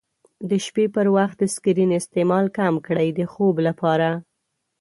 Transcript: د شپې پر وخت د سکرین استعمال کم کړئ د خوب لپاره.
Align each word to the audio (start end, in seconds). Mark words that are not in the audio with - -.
د 0.49 0.51
شپې 0.65 0.85
پر 0.95 1.07
وخت 1.17 1.35
د 1.39 1.43
سکرین 1.55 1.89
استعمال 1.99 2.45
کم 2.57 2.73
کړئ 2.87 3.09
د 3.17 3.19
خوب 3.31 3.55
لپاره. 3.67 4.09